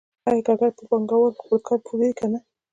[0.29, 2.39] آیا کارګر په پانګوال خپل کار پلوري که نه